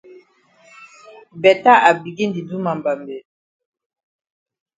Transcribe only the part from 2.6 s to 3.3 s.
ma mbambe.